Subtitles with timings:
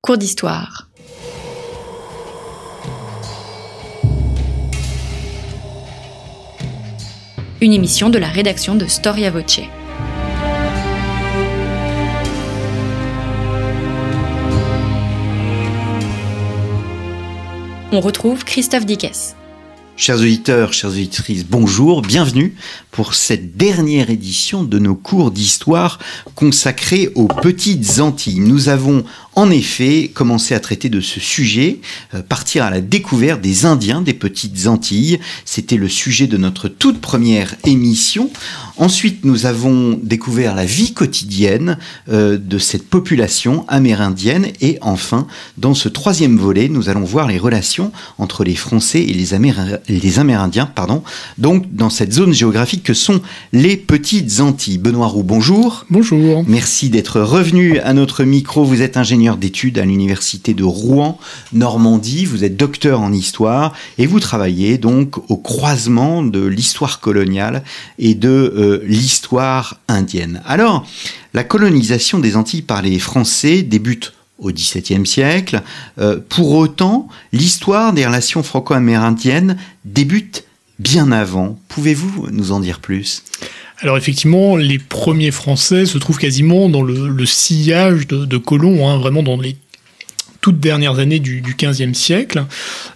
[0.00, 0.88] Cours d'histoire.
[7.60, 9.60] Une émission de la rédaction de Storia Voce.
[17.90, 19.34] On retrouve Christophe Dickès.
[20.00, 22.54] Chers auditeurs, chères auditrices, bonjour, bienvenue
[22.92, 25.98] pour cette dernière édition de nos cours d'histoire
[26.36, 28.38] consacrés aux petites Antilles.
[28.38, 29.02] Nous avons
[29.38, 31.78] en effet commencé à traiter de ce sujet,
[32.12, 35.20] euh, partir à la découverte des Indiens des petites Antilles.
[35.44, 38.30] C'était le sujet de notre toute première émission.
[38.78, 44.48] Ensuite, nous avons découvert la vie quotidienne euh, de cette population amérindienne.
[44.60, 49.12] Et enfin, dans ce troisième volet, nous allons voir les relations entre les Français et
[49.12, 49.36] les,
[49.88, 50.66] les Amérindiens.
[50.66, 51.04] Pardon,
[51.38, 53.20] donc, dans cette zone géographique que sont
[53.52, 54.78] les petites Antilles.
[54.78, 55.86] Benoît Roux, bonjour.
[55.90, 56.44] Bonjour.
[56.48, 58.64] Merci d'être revenu à notre micro.
[58.64, 61.18] Vous êtes ingénieur d'études à l'université de Rouen,
[61.52, 62.24] Normandie.
[62.24, 67.62] Vous êtes docteur en histoire et vous travaillez donc au croisement de l'histoire coloniale
[67.98, 70.42] et de euh, l'histoire indienne.
[70.46, 70.86] Alors,
[71.34, 75.62] la colonisation des Antilles par les Français débute au XVIIe siècle.
[75.98, 80.44] Euh, pour autant, l'histoire des relations franco-amérindiennes débute
[80.78, 81.58] bien avant.
[81.68, 83.24] Pouvez-vous nous en dire plus?
[83.80, 89.22] Alors effectivement, les premiers Français se trouvent quasiment dans le, sillage de, colons, hein, vraiment
[89.22, 89.56] dans les
[90.40, 92.44] toutes dernières années du, XVe siècle,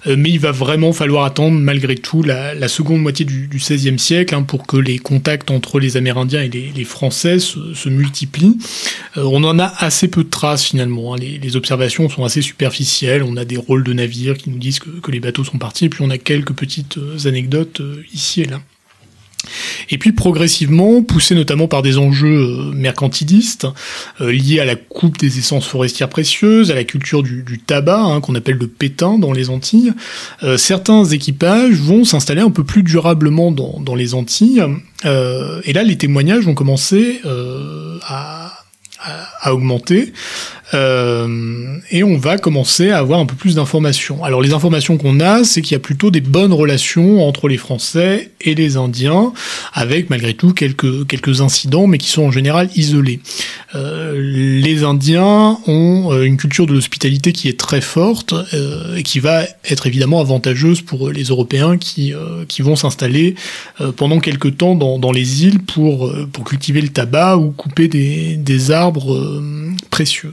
[0.07, 4.35] euh, mais il va vraiment falloir attendre malgré tout la, seconde moitié du, XVIe siècle
[4.35, 8.59] hein, pour que les contacts entre les Amérindiens et les, Français se, multiplient.
[9.17, 11.19] Euh, on en a assez peu de traces finalement, hein.
[11.19, 15.11] les, observations sont assez superficielles, on a des rôles de navires qui nous disent que,
[15.11, 18.61] les bateaux sont partis, et puis on a quelques petites euh, anecdotes ici et là.
[19.91, 23.67] Et puis progressivement, poussé notamment par des enjeux euh, mercantilistes
[24.21, 28.21] euh, liés à la coupe des essences forestières précieuses, à la culture du, tabac, hein,
[28.21, 29.93] qu'on appelle le pétain dans les Antilles,
[30.43, 34.63] euh, certains équipages vont s'installer un peu plus durablement dans, les Antilles.
[35.05, 37.21] et là, les témoignages vont commencer
[38.07, 38.53] à,
[39.41, 40.13] à, augmenter.
[40.75, 44.25] Euh, et on va commencer à avoir un peu plus d'informations.
[44.25, 47.59] Alors les informations qu'on a, c'est qu'il y a plutôt des bonnes relations entre les
[47.59, 49.33] Français et les Indiens,
[49.75, 53.21] avec malgré tout quelques, quelques incidents, mais qui sont en général isolés.
[53.75, 58.35] Euh, les Indiens ont euh, une culture de l'hospitalité qui est très forte
[58.97, 62.13] et qui va être évidemment avantageuse pour les Européens qui,
[62.49, 63.35] qui vont s'installer
[63.97, 68.37] pendant quelques temps dans, dans, les îles pour, pour cultiver le tabac ou couper des,
[68.37, 69.43] des arbres
[69.91, 70.33] précieux.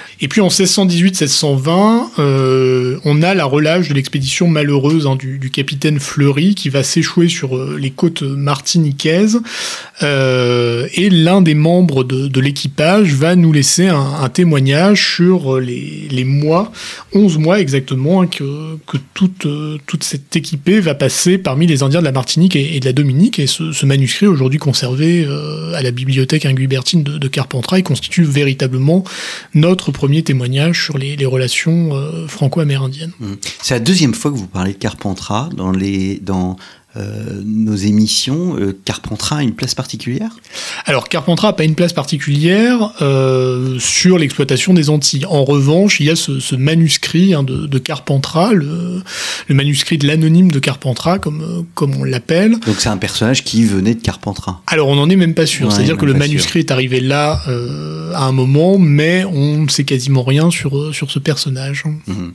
[0.23, 5.99] Et puis en 1618-1620, euh, on a la relâche de l'expédition malheureuse hein, du, capitaine
[5.99, 9.41] Fleury qui va s'échouer sur euh, les côtes martiniquaises.
[10.03, 16.71] Euh, et l'un des membres de, l'équipage va nous laisser un, témoignage sur les, mois,
[17.13, 19.47] 11 mois exactement, hein, que, que toute,
[19.87, 23.39] toute cette équipée va passer parmi les Indiens de la Martinique et, de la Dominique.
[23.39, 25.27] Et ce, manuscrit, aujourd'hui conservé
[25.75, 29.03] à la bibliothèque Inguibertine de, de Carpentras, constitue véritablement
[29.53, 33.11] notre premier témoignage sur les, relations euh, franco-amérindiennes.
[33.19, 33.33] Mmh.
[33.61, 36.57] C'est la deuxième fois que vous parlez de Carpentras dans, les, dans
[36.97, 40.31] euh, nos émissions, euh, Carpentras a une place particulière?
[40.85, 45.25] Alors Carpentras n'a pas une place particulière euh, sur l'exploitation des Antilles.
[45.25, 49.01] En revanche, il y a ce, manuscrit hein, de, Carpentras, le,
[49.49, 52.59] manuscrit de l'anonyme de Carpentras, comme, comme on l'appelle.
[52.59, 55.71] Donc c'est un personnage qui venait de Carpentras Alors on n'en est même pas sûr.
[55.71, 57.41] C'est-à-dire que le manuscrit est arrivé là
[58.15, 61.85] à un moment, mais on ne sait quasiment rien sur, sur ce personnage.
[61.85, 62.31] Mmh.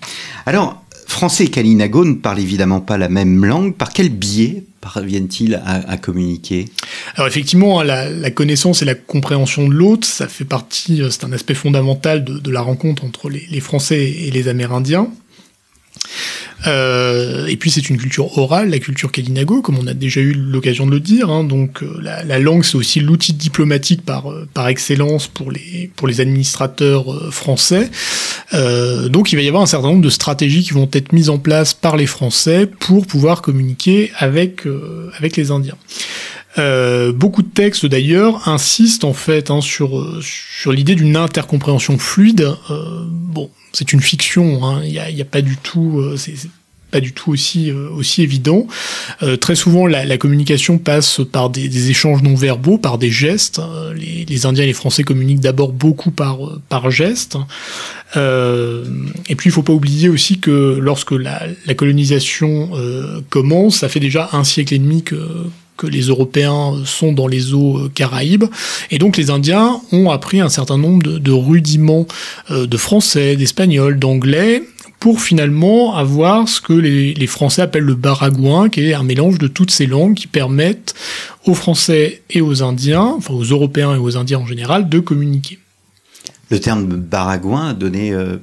[0.46, 0.85] Alors,
[1.16, 3.74] Français et Kalinago ne parlent évidemment pas la même langue.
[3.74, 6.66] Par quel biais parviennent-ils à, communiquer?
[7.14, 11.24] Alors effectivement, hein, la, connaissance et la compréhension de l'autre, ça fait partie, euh, c'est
[11.24, 15.08] un aspect fondamental de, la rencontre entre les Français et les Amérindiens.
[16.66, 20.32] Euh, et puis c'est une culture orale, la culture Kalinago, comme on a déjà eu
[20.32, 21.30] l'occasion de le dire.
[21.30, 21.44] Hein.
[21.44, 27.90] donc euh, la, langue, c'est aussi l'outil diplomatique par, euh, excellence pour les, administrateurs français.
[28.52, 31.38] donc il va y avoir un certain nombre de stratégies qui vont être mises en
[31.38, 34.64] place par les Français pour pouvoir communiquer avec
[35.36, 35.76] les Indiens.
[36.56, 42.48] Beaucoup de textes d'ailleurs insistent en fait hein, sur, sur l'idée d'une intercompréhension fluide.
[43.02, 44.80] bon, c'est une fiction, hein.
[44.84, 46.34] il n'y a, pas du tout, euh, c'est
[46.90, 48.66] pas du tout aussi euh, aussi évident.
[49.22, 53.60] Euh, très souvent, la, communication passe par des, échanges non verbaux, par des gestes.
[53.94, 56.38] Les, Indiens et les Français communiquent d'abord beaucoup par
[56.70, 57.36] par gestes.
[58.14, 62.70] et puis, il faut pas oublier aussi que lorsque la, colonisation
[63.28, 65.16] commence, ça fait déjà un siècle et demi que
[65.76, 68.44] que les Européens sont dans les eaux caraïbes.
[68.90, 72.06] Et donc les Indiens ont appris un certain nombre de, rudiments
[72.50, 74.62] de français, d'espagnol, d'anglais,
[75.00, 79.38] pour finalement avoir ce que les, les, Français appellent le baragouin, qui est un mélange
[79.38, 80.94] de toutes ces langues qui permettent
[81.44, 85.58] aux Français et aux Indiens, enfin aux Européens et aux Indiens en général, de communiquer.
[86.48, 88.36] Le terme baragouin donné euh,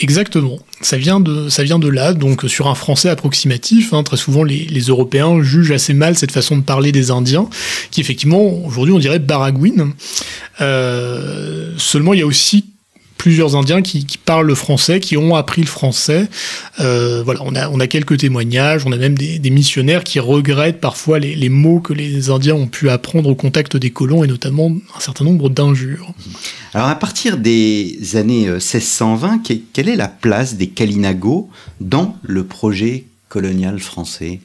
[0.00, 0.58] Exactement.
[0.80, 3.92] Ça vient, de, ça vient de là, donc sur un français approximatif.
[3.92, 7.48] Hein, très souvent, les, les, Européens jugent assez mal cette façon de parler des Indiens,
[7.92, 9.92] qui effectivement, aujourd'hui, on dirait baragouine.
[10.60, 12.64] Euh, seulement, il y a aussi
[13.22, 16.26] plusieurs Indiens qui, parlent le français, qui ont appris le français.
[16.80, 20.80] Euh, voilà, on a, on a quelques témoignages, on a même des, missionnaires qui regrettent
[20.80, 24.72] parfois les, mots que les Indiens ont pu apprendre au contact des colons et notamment
[24.96, 26.12] un certain nombre d'injures.
[26.74, 32.44] Alors à partir des années 1620, euh, quelle est la place des Kalinago dans le
[32.44, 34.40] projet colonial français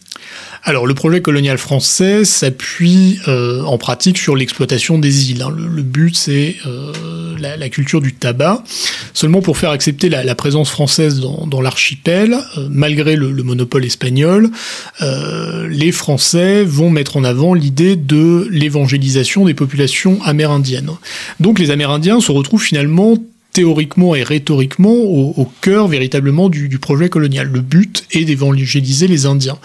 [0.64, 5.42] alors le projet colonial français s'appuie euh, en pratique sur l'exploitation des îles.
[5.42, 5.54] Hein.
[5.56, 8.64] Le, but c'est euh, la, culture du tabac.
[9.14, 14.50] Seulement pour faire accepter la, présence française dans, l'archipel, euh, malgré le, monopole espagnol,
[15.70, 20.92] les Français vont mettre en avant l'idée de l'évangélisation des populations amérindiennes.
[21.40, 23.18] Donc les Amérindiens se retrouvent finalement
[23.58, 27.50] théoriquement et rhétoriquement au, cœur véritablement du, projet colonial.
[27.52, 29.58] Le but est d'évangéliser les Indiens.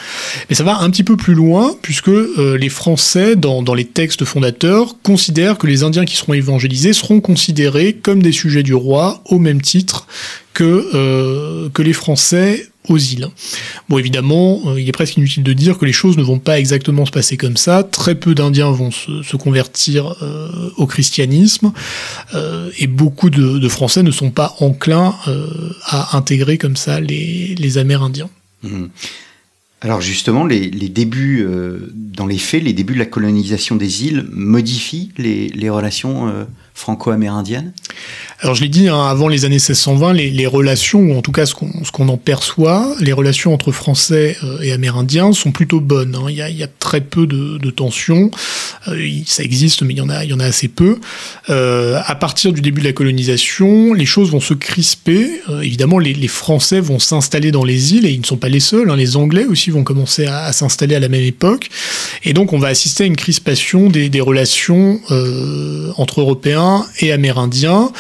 [0.49, 4.25] Mais ça va un petit peu plus loin, puisque euh, les Français, dans, les textes
[4.25, 9.23] fondateurs, considèrent que les Indiens qui seront évangélisés seront considérés comme des sujets du roi,
[9.27, 10.07] au même titre
[10.55, 13.29] que, euh, que les Français aux îles.
[13.89, 16.59] Bon, évidemment, euh, il est presque inutile de dire que les choses ne vont pas
[16.59, 17.85] exactement se passer comme ça.
[17.85, 21.73] Très peu d'Indiens vont se, convertir euh, au christianisme
[22.35, 25.15] euh, et beaucoup de, Français ne sont pas enclins
[25.87, 28.29] à intégrer comme ça les, Amérindiens.
[28.63, 28.87] Mmh.
[29.81, 31.47] Alors justement, les, débuts,
[31.95, 37.73] dans les faits, les débuts de la colonisation des îles modifient les relations franco-amérindiennes
[38.43, 41.47] alors je l'ai dit, hein, avant les années 1620, les, relations, ou en tout cas
[41.47, 46.17] ce qu'on en perçoit, les relations entre Français euh, et Amérindiens sont plutôt bonnes.
[46.17, 46.27] Hein.
[46.29, 48.33] Il, y a, très peu de, tensions,
[48.89, 50.99] euh, ça existe, mais il y en a, il y en a assez peu.
[51.51, 55.41] Euh, à partir du début de la colonisation, les choses vont se crisper.
[55.63, 58.91] évidemment, les, Français vont s'installer dans les îles, et ils ne sont pas les seuls.
[58.91, 58.97] Hein.
[58.97, 61.69] les Anglais aussi vont commencer à, s'installer à la même époque.
[62.25, 65.01] Et donc on va assister à une crispation des, des relations
[65.97, 66.62] entre Européens
[67.01, 67.91] et Amérindiens.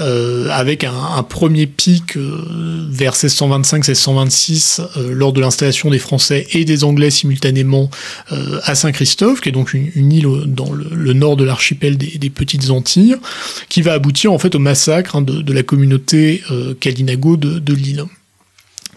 [0.00, 6.64] Euh, avec un, premier pic euh, vers 1625-1626 euh, lors de l'installation des Français et
[6.64, 7.90] des Anglais simultanément
[8.64, 13.16] à Saint-Christophe, qui est donc une, île dans le, nord de l'archipel des, Petites Antilles,
[13.68, 16.42] qui va aboutir en fait au massacre hein, de, la communauté
[16.80, 18.04] Kalinago de l'île.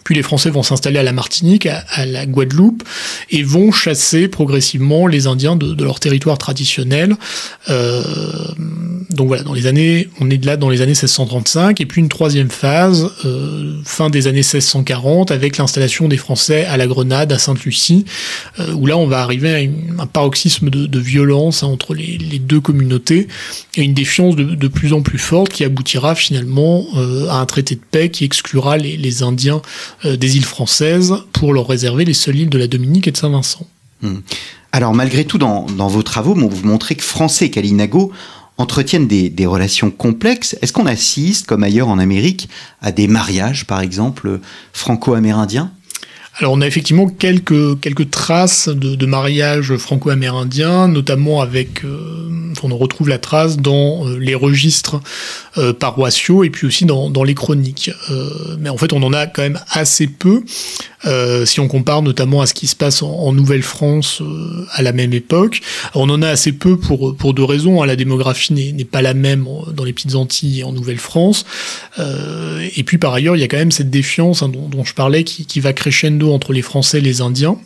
[0.04, 2.82] Puis les Français vont s'installer à la Martinique, à, la Guadeloupe,
[3.30, 7.16] et vont chasser progressivement les Indiens de, leur territoire traditionnel.
[7.70, 8.02] Euh,
[9.10, 12.00] donc voilà, dans les années, on est de là dans les années 1635, et puis
[12.00, 17.32] une troisième phase, euh, fin des années 1640, avec l'installation des Français à la Grenade,
[17.32, 18.04] à Sainte-Lucie,
[18.58, 22.60] euh, où là on va arriver à un paroxysme de, violence hein, entre les, deux
[22.60, 23.28] communautés,
[23.76, 26.86] et une défiance de, plus en plus forte qui aboutira finalement
[27.28, 31.52] à un traité de paix qui exclura les, les Indiens euh, des îles françaises pour
[31.52, 33.66] leur réserver les seules îles de la Dominique et de Saint-Vincent.
[34.02, 34.18] Hmm.
[34.72, 38.10] Alors malgré tout, dans, vos travaux, vous montrez que Français et Kalinago
[38.58, 40.56] entretiennent des, relations complexes.
[40.62, 42.48] Est-ce qu'on assiste, comme ailleurs en Amérique,
[42.80, 44.40] à des mariages, par exemple,
[44.72, 45.70] franco-amérindiens?
[46.38, 52.30] Alors on a effectivement quelques, quelques traces de, de mariages franco-amérindiens, notamment avec, euh,
[52.62, 55.00] on en retrouve la trace dans euh, les registres
[55.58, 57.90] euh, paroissiaux et puis aussi dans, dans les chroniques.
[58.58, 60.42] mais en fait on en a quand même assez peu.
[61.04, 64.92] Euh, si on compare notamment à ce qui se passe en, Nouvelle-France euh, à la
[64.92, 65.60] même époque.
[65.94, 67.82] on en a assez peu pour, pour deux raisons.
[67.82, 67.86] Hein.
[67.86, 71.44] La démographie n'est pas la même dans les petites Antilles et en Nouvelle-France.
[71.98, 74.94] Euh, et puis par ailleurs, il y a quand même cette défiance hein, dont, je
[74.94, 77.58] parlais qui va crescendo entre les Français et les Indiens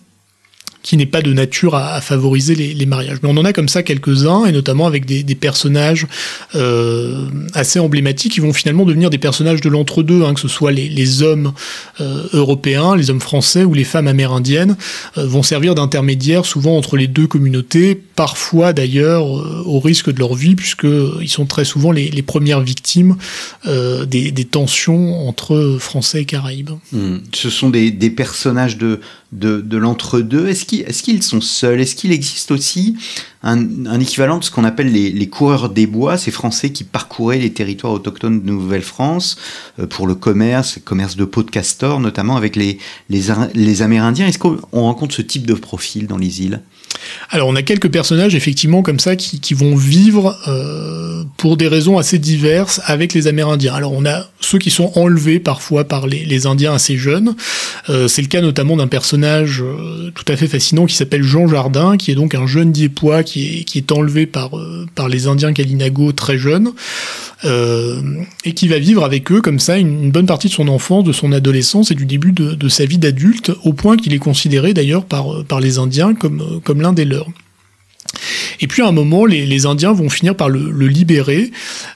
[0.87, 3.19] qui n'est pas de nature à, favoriser les, mariages.
[3.21, 6.07] Mais on en a comme ça quelques-uns, et notamment avec des, personnages
[6.55, 10.71] euh, assez emblématiques qui vont finalement devenir des personnages de l'entre-deux, hein, que ce soit
[10.71, 11.53] les, hommes
[12.01, 14.77] euh, européens, les hommes français ou les femmes amérindiennes,
[15.19, 19.27] euh, vont servir d'intermédiaires souvent entre les deux communautés parfois d'ailleurs
[19.67, 23.17] au risque de leur vie, puisqu'ils sont très souvent les, premières victimes
[23.65, 26.71] des, tensions entre Français et Caraïbes.
[26.93, 27.19] Hmm.
[27.35, 29.01] Ce sont des, personnages de,
[29.33, 30.49] de, l'entre-deux.
[30.49, 30.65] Est-ce
[31.03, 31.81] qu'ils sont seuls?
[31.81, 32.97] Est-ce qu'il existe aussi
[33.43, 37.53] un, équivalent de ce qu'on appelle les, coureurs des bois, ces Français qui parcouraient les
[37.53, 39.37] territoires autochtones de Nouvelle-France
[39.91, 45.15] pour le commerce, commerce de peau de castor, notamment avec les Amérindiens Est-ce qu'on rencontre
[45.15, 46.63] ce type de profil dans les îles?
[47.31, 51.99] Alors on a quelques personnages effectivement comme ça qui, vont vivre euh, pour des raisons
[51.99, 53.75] assez diverses avec les Amérindiens.
[53.75, 57.35] Alors on a ceux qui sont enlevés parfois par les, Indiens assez jeunes.
[57.89, 61.49] Euh, c'est le cas notamment d'un personnage euh, tout à fait fascinant qui s'appelle Jean
[61.49, 64.51] Jardin, qui est donc un jeune Diépois qui est, qui est enlevé par,
[64.95, 66.73] par les Indiens Kalinago très jeunes.
[67.45, 71.13] et qui va vivre avec eux comme ça une, bonne partie de son enfance, de
[71.13, 74.75] son adolescence et du début de, de sa vie d'adulte, au point qu'il est considéré
[74.75, 77.29] d'ailleurs par, par les Indiens comme, comme l'un des leurs.
[78.61, 81.51] Et puis à un moment, les, Indiens vont finir par le, libérer,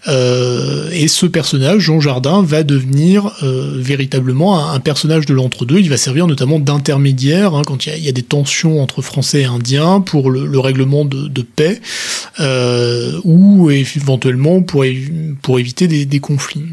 [0.09, 5.79] euh, et ce personnage, Jean Jardin, va devenir euh, véritablement un, personnage de l'entre-deux.
[5.79, 9.45] Il va servir notamment d'intermédiaire hein, quand il y, a des tensions entre Français et
[9.45, 11.81] Indiens pour le, règlement de, paix,
[12.41, 16.65] euh, ou éventuellement pour, éviter des, conflits.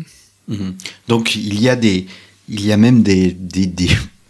[0.48, 0.72] Mmh.
[1.08, 2.06] Donc il y a des,
[2.50, 3.36] il y a même des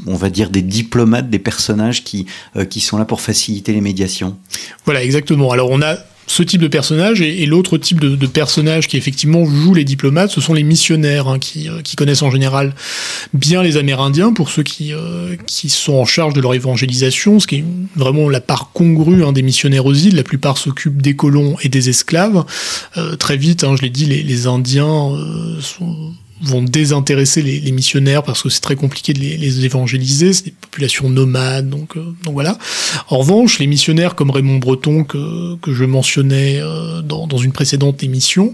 [0.06, 2.26] on va dire, des diplomates, des personnages qui,
[2.56, 4.38] euh, qui sont là pour faciliter les médiations.
[4.86, 5.52] Voilà, exactement.
[5.52, 5.98] Alors on a
[6.30, 10.42] ce type de personnage et, l'autre type de, personnage qui effectivement joue les diplomates, ce
[10.42, 12.76] sont les missionnaires hein, qui, euh, qui, connaissent en général
[13.34, 17.48] bien les Amérindiens pour ceux qui, euh, qui sont en charge de leur évangélisation, ce
[17.48, 20.18] qui est vraiment la part congrue hein, des missionnaires aux îles.
[20.18, 22.44] La plupart s'occupent des colons et des esclaves.
[23.20, 25.14] très vite, hein, je l'ai dit, les Indiens
[25.62, 30.52] sont vont désintéresser les, missionnaires parce que c'est très compliqué de les, évangéliser, c'est des
[30.52, 32.58] populations nomades, donc, euh, donc voilà.
[33.10, 37.52] En revanche, les missionnaires comme Raymond Breton que, que je mentionnais euh, dans, dans, une
[37.52, 38.54] précédente émission,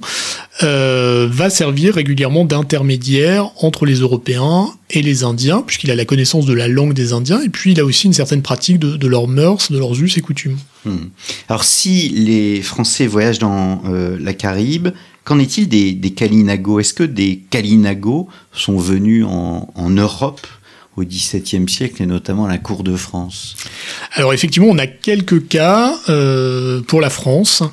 [0.63, 6.46] euh, va servir régulièrement d'intermédiaire entre les Européens et les Indiens, puisqu'il a la connaissance
[6.46, 9.28] de la langue des Indiens, et puis il a aussi une certaine pratique de, leurs
[9.28, 10.58] mœurs, de leurs us et coutumes.
[10.86, 11.08] Hmm.
[11.50, 13.82] Alors si les Français voyagent dans
[14.20, 14.90] la Caraïbe,
[15.24, 20.46] Qu'en est-il des, des Est-ce que des Kalinago sont venus en, Europe
[20.96, 23.56] au XVIIe siècle et notamment à la cour de France?
[24.13, 27.63] Alors effectivement, on a quelques cas euh, pour la France.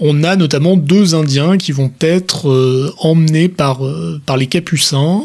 [0.00, 5.22] On a notamment deux Indiens qui vont être euh, emmenés par, euh, par les Capucins.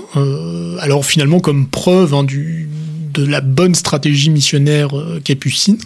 [0.79, 2.67] alors finalement comme preuve hein, du,
[3.11, 4.89] de la bonne stratégie missionnaire
[5.23, 5.77] capucine.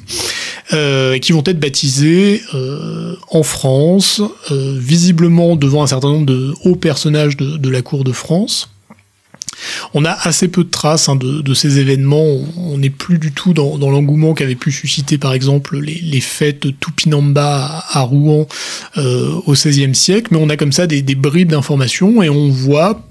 [0.71, 6.53] Euh, qui vont être baptisés euh, en France, euh, visiblement devant un certain nombre de
[6.63, 8.69] hauts personnages de, la cour de France.
[9.93, 12.39] On a assez peu de traces hein, de, ces événements.
[12.57, 17.83] On n'est plus du tout dans, l'engouement qu'avaient pu susciter, par exemple, les, fêtes Tupinamba
[17.89, 18.47] à, Rouen
[18.97, 20.29] au XVIe siècle.
[20.31, 23.01] Mais on a comme ça des bribes d'informations et on voit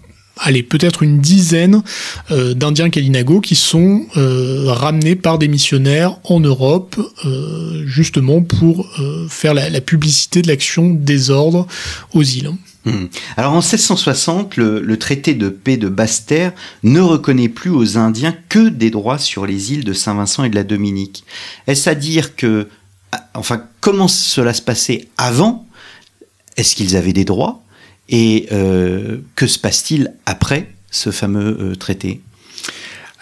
[0.43, 1.83] allez, peut-être une dizaine
[2.31, 8.87] euh, d'Indiens Kalinago qui sont euh, ramenés par des missionnaires en Europe, euh, justement pour
[9.29, 11.67] faire la, publicité de l'action des ordres
[12.15, 12.51] aux îles.
[12.85, 13.07] Hmm.
[13.37, 18.69] Alors en 1660, le, traité de paix de Basse-Terre ne reconnaît plus aux Indiens que
[18.69, 21.25] des droits sur les îles de Saint-Vincent et de la Dominique.
[21.67, 22.69] Est-ce à dire que,
[23.13, 25.67] ah, enfin, comment cela se passait avant?
[26.57, 27.62] Est-ce qu'ils avaient des droits?
[28.09, 32.21] Et euh, que se passe-t-il après ce fameux euh, traité?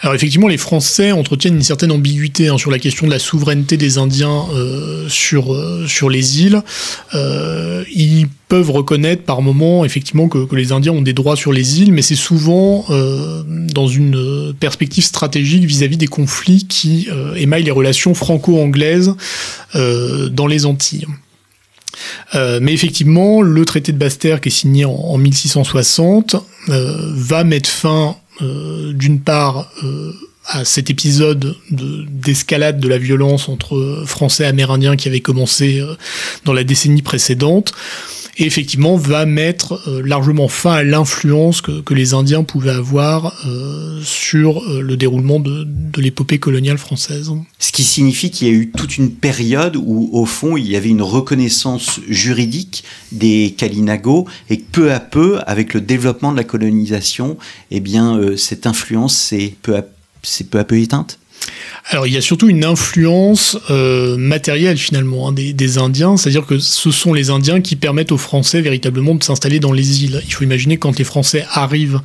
[0.02, 3.76] Alors effectivement, les Français entretiennent une certaine ambiguïté hein, sur la question de la souveraineté
[3.76, 5.52] des Indiens euh, sur,
[6.08, 6.62] les îles.
[7.12, 11.92] ils peuvent reconnaître par moment effectivement que, les Indiens ont des droits sur les îles,
[11.92, 12.86] mais c'est souvent
[13.46, 19.14] dans une perspective stratégique vis-à-vis des conflits qui émaillent les relations franco-anglaises
[19.74, 21.06] dans les Antilles.
[22.34, 26.36] Euh, mais effectivement, le traité de Basse-Terre qui est signé en, 1660
[26.68, 29.70] euh, va mettre fin, euh, d'une part,
[30.46, 35.82] à cet épisode d'escalade de, la violence entre Français et Amérindiens qui avait commencé
[36.44, 37.72] dans la décennie précédente,
[38.40, 44.00] et effectivement va mettre euh, largement fin à l'influence que, les Indiens pouvaient avoir euh,
[44.02, 45.66] sur euh, le déroulement de,
[45.96, 47.30] l'épopée coloniale française.
[47.58, 50.76] Ce qui signifie qu'il y a eu toute une période où, au fond, il y
[50.76, 56.44] avait une reconnaissance juridique des Kalinago et peu à peu, avec le développement de la
[56.44, 57.36] colonisation,
[57.70, 59.99] eh bien, cette influence s'est peu peu
[60.54, 61.18] à peu éteinte?
[61.88, 66.58] Alors il y a surtout une influence euh, matérielle finalement hein, des, Indiens, c'est-à-dire que
[66.58, 70.22] ce sont les Indiens qui permettent aux Français véritablement de s'installer dans les îles.
[70.26, 72.00] Il faut imaginer quand les Français arrivent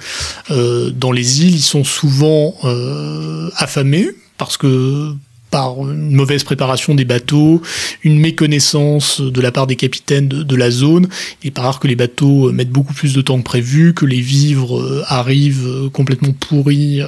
[0.52, 4.08] euh, dans les îles, ils sont souvent euh, affamés
[4.38, 5.14] parce que
[5.56, 7.62] par une mauvaise préparation des bateaux,
[8.04, 11.08] une méconnaissance de la part des capitaines de, la zone.
[11.42, 14.06] Il est pas rare que les bateaux mettent beaucoup plus de temps que prévu, que
[14.06, 17.00] les vivres arrivent complètement pourris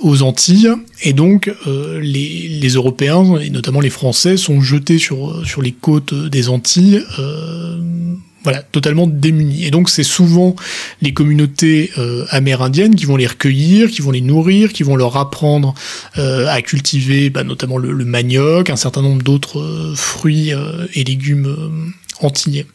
[0.00, 0.70] aux Antilles.
[1.02, 7.02] Et donc les, Européens, et notamment les Français, sont jetés sur les côtes des Antilles
[8.44, 9.64] voilà, totalement démunis.
[9.64, 10.54] Et donc c'est souvent
[11.02, 15.16] les communautés euh, amérindiennes qui vont les recueillir, qui vont les nourrir, qui vont leur
[15.16, 15.74] apprendre
[16.18, 20.52] euh, à cultiver bah, notamment le, manioc, un certain nombre d'autres euh, fruits
[20.94, 22.66] et légumes antillais.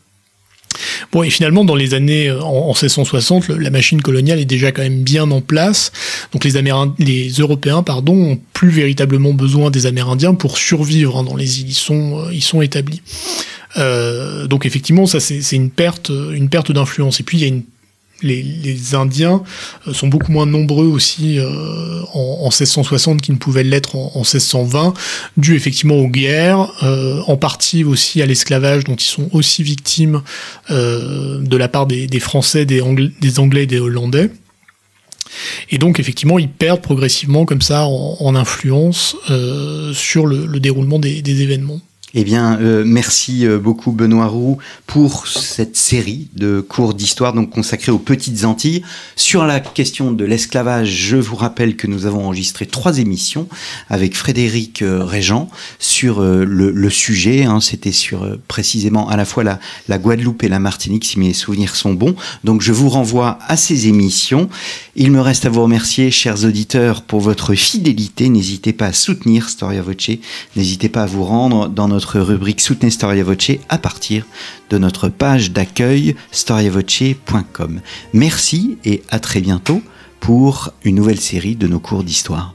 [1.11, 5.03] Bon, et finalement, dans les années en, 1660, la machine coloniale est déjà quand même
[5.03, 5.91] bien en place.
[6.31, 11.23] Donc les, Amérindiens, les Européens, pardon, ont plus véritablement besoin des Amérindiens pour survivre hein,
[11.23, 11.69] dans les îles.
[11.69, 13.01] Ils sont, ils sont établis.
[13.77, 17.19] Euh, donc effectivement, ça c'est une perte, une perte d'influence.
[17.19, 17.63] Et puis il y a une
[18.21, 19.43] les, Indiens
[19.85, 24.93] euh, sont beaucoup moins nombreux aussi euh, en, 1660 qu'ils ne pouvaient l'être en, 1620,
[25.35, 26.71] dû effectivement aux guerres,
[27.27, 30.21] en partie aussi à l'esclavage dont ils sont aussi victimes
[30.69, 34.29] de la part des, Français, des Anglais, et des Hollandais.
[35.69, 39.17] Et donc effectivement, ils perdent progressivement comme ça en, influence
[39.93, 41.81] sur le, déroulement des événements.
[42.15, 47.49] Eh bien, euh, merci euh, beaucoup Benoît Roux pour cette série de cours d'histoire donc
[47.49, 48.83] consacrés aux petites Antilles.
[49.15, 53.47] Sur la question de l'esclavage, je vous rappelle que nous avons enregistré trois émissions
[53.89, 57.45] avec Frédéric euh, Régent sur le, sujet.
[57.45, 57.59] Hein.
[57.61, 61.75] C'était sur précisément à la fois la, la Guadeloupe et la Martinique, si mes souvenirs
[61.75, 62.15] sont bons.
[62.43, 64.49] Donc, je vous renvoie à ces émissions.
[64.95, 68.29] Il me reste à vous remercier, chers auditeurs, pour votre fidélité.
[68.29, 70.11] N'hésitez pas à soutenir Storia Voce.
[70.55, 74.25] N'hésitez pas à vous rendre dans rubrique Soutenez Storia Voce à partir
[74.69, 77.81] de notre page d'accueil storiavoce.com.
[78.13, 79.81] Merci et à très bientôt
[80.19, 82.53] pour une nouvelle série de nos cours d'histoire.